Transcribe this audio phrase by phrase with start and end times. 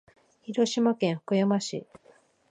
[0.41, 1.85] 広島県福山市